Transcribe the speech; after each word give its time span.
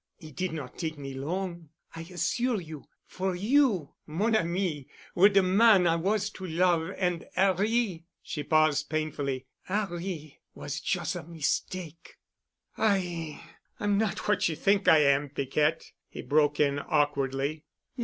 "It 0.19 0.35
did 0.35 0.51
not 0.51 0.79
take 0.79 0.97
me 0.97 1.13
long, 1.13 1.69
I 1.95 2.01
assure 2.01 2.59
you—for 2.59 3.35
you, 3.35 3.93
mon 4.07 4.35
ami, 4.35 4.87
were 5.13 5.29
de 5.29 5.43
man 5.43 5.85
I 5.85 5.95
was 5.97 6.31
to 6.31 6.47
love 6.47 6.89
an' 6.97 7.25
'Arry——" 7.35 8.05
she 8.23 8.41
paused 8.41 8.89
painfully. 8.89 9.45
"'Arry 9.69 10.39
was 10.55 10.79
jus' 10.81 11.15
a 11.15 11.21
mistake." 11.21 12.15
"I—I'm 12.79 13.99
not 13.99 14.27
what 14.27 14.49
you 14.49 14.55
think 14.55 14.87
I 14.87 15.03
am, 15.03 15.29
Piquette," 15.29 15.91
he 16.09 16.23
broke 16.23 16.59
in 16.59 16.79
awkwardly. 16.79 17.65